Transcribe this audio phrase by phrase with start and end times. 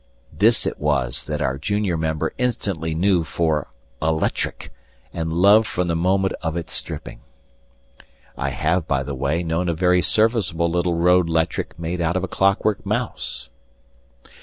[0.33, 3.67] This it was that our junior member instantly knew for
[4.01, 4.71] a 'lectric,
[5.13, 7.19] and loved from the moment of its stripping.
[8.35, 12.23] (I have, by the by, known a very serviceable little road 'lectric made out of
[12.23, 13.49] a clockwork mouse.)